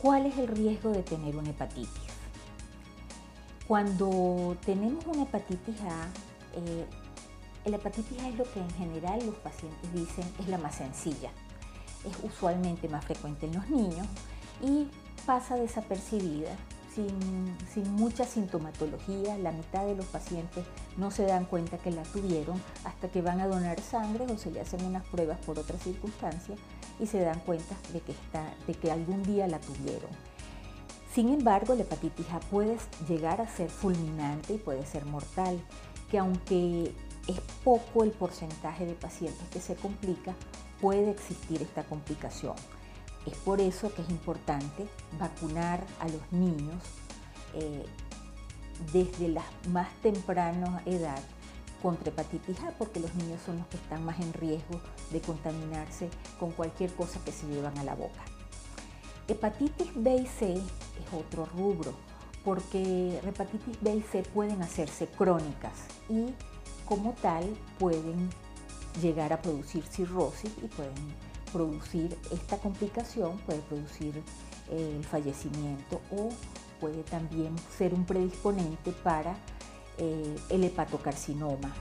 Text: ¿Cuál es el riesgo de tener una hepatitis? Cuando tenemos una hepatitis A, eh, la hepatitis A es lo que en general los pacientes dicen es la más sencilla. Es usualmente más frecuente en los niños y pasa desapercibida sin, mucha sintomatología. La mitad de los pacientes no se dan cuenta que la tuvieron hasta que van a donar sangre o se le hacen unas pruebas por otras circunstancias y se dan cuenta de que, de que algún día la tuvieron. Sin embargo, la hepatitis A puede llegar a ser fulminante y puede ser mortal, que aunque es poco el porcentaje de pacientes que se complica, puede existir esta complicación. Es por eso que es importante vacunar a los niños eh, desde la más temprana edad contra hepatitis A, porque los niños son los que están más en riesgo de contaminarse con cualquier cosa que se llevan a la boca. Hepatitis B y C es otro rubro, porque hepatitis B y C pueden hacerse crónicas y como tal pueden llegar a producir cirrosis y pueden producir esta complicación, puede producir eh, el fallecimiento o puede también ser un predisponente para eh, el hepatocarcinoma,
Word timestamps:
¿Cuál 0.00 0.24
es 0.24 0.38
el 0.38 0.48
riesgo 0.48 0.90
de 0.90 1.02
tener 1.02 1.36
una 1.36 1.50
hepatitis? 1.50 1.90
Cuando 3.68 4.56
tenemos 4.64 5.04
una 5.06 5.24
hepatitis 5.24 5.78
A, 5.82 6.08
eh, 6.54 6.86
la 7.66 7.76
hepatitis 7.76 8.18
A 8.22 8.28
es 8.28 8.36
lo 8.36 8.44
que 8.50 8.60
en 8.60 8.70
general 8.70 9.24
los 9.26 9.34
pacientes 9.36 9.92
dicen 9.92 10.24
es 10.38 10.48
la 10.48 10.56
más 10.56 10.76
sencilla. 10.76 11.30
Es 12.06 12.16
usualmente 12.22 12.88
más 12.88 13.04
frecuente 13.04 13.44
en 13.44 13.54
los 13.56 13.68
niños 13.68 14.06
y 14.62 14.88
pasa 15.26 15.56
desapercibida 15.56 16.56
sin, 16.94 17.94
mucha 17.94 18.24
sintomatología. 18.24 19.38
La 19.38 19.52
mitad 19.52 19.84
de 19.86 19.94
los 19.94 20.06
pacientes 20.06 20.64
no 20.96 21.10
se 21.10 21.24
dan 21.24 21.44
cuenta 21.44 21.78
que 21.78 21.90
la 21.90 22.02
tuvieron 22.02 22.60
hasta 22.84 23.08
que 23.08 23.22
van 23.22 23.40
a 23.40 23.48
donar 23.48 23.80
sangre 23.80 24.26
o 24.26 24.38
se 24.38 24.50
le 24.50 24.60
hacen 24.60 24.84
unas 24.84 25.06
pruebas 25.06 25.38
por 25.44 25.58
otras 25.58 25.82
circunstancias 25.82 26.58
y 26.98 27.06
se 27.06 27.20
dan 27.20 27.40
cuenta 27.40 27.74
de 27.92 28.00
que, 28.00 28.14
de 28.66 28.74
que 28.74 28.90
algún 28.90 29.22
día 29.22 29.46
la 29.46 29.60
tuvieron. 29.60 30.10
Sin 31.12 31.28
embargo, 31.30 31.74
la 31.74 31.82
hepatitis 31.82 32.30
A 32.30 32.40
puede 32.40 32.76
llegar 33.08 33.40
a 33.40 33.48
ser 33.48 33.68
fulminante 33.68 34.54
y 34.54 34.58
puede 34.58 34.86
ser 34.86 35.06
mortal, 35.06 35.60
que 36.08 36.18
aunque 36.18 36.94
es 37.26 37.40
poco 37.64 38.04
el 38.04 38.12
porcentaje 38.12 38.86
de 38.86 38.94
pacientes 38.94 39.48
que 39.48 39.60
se 39.60 39.74
complica, 39.74 40.34
puede 40.80 41.10
existir 41.10 41.62
esta 41.62 41.82
complicación. 41.84 42.54
Es 43.26 43.34
por 43.38 43.60
eso 43.60 43.92
que 43.94 44.02
es 44.02 44.10
importante 44.10 44.86
vacunar 45.18 45.84
a 46.00 46.08
los 46.08 46.32
niños 46.32 46.82
eh, 47.54 47.84
desde 48.92 49.28
la 49.28 49.44
más 49.68 49.88
temprana 50.02 50.82
edad 50.86 51.20
contra 51.82 52.10
hepatitis 52.10 52.60
A, 52.60 52.72
porque 52.72 53.00
los 53.00 53.14
niños 53.14 53.40
son 53.44 53.58
los 53.58 53.66
que 53.68 53.76
están 53.76 54.04
más 54.04 54.20
en 54.20 54.32
riesgo 54.32 54.80
de 55.10 55.20
contaminarse 55.20 56.08
con 56.38 56.50
cualquier 56.52 56.94
cosa 56.94 57.20
que 57.24 57.32
se 57.32 57.46
llevan 57.46 57.76
a 57.78 57.84
la 57.84 57.94
boca. 57.94 58.20
Hepatitis 59.28 59.90
B 59.94 60.16
y 60.16 60.26
C 60.26 60.54
es 60.54 61.12
otro 61.12 61.46
rubro, 61.46 61.94
porque 62.44 63.20
hepatitis 63.24 63.80
B 63.80 63.96
y 63.96 64.02
C 64.02 64.22
pueden 64.22 64.62
hacerse 64.62 65.06
crónicas 65.06 65.72
y 66.08 66.34
como 66.86 67.12
tal 67.22 67.44
pueden 67.78 68.28
llegar 69.00 69.32
a 69.32 69.40
producir 69.40 69.84
cirrosis 69.84 70.50
y 70.62 70.66
pueden 70.66 70.94
producir 71.52 72.16
esta 72.32 72.58
complicación, 72.58 73.38
puede 73.38 73.60
producir 73.60 74.22
eh, 74.70 74.94
el 74.96 75.04
fallecimiento 75.04 76.00
o 76.10 76.30
puede 76.80 77.02
también 77.04 77.54
ser 77.76 77.92
un 77.92 78.04
predisponente 78.04 78.92
para 78.92 79.36
eh, 79.98 80.36
el 80.48 80.64
hepatocarcinoma, 80.64 81.74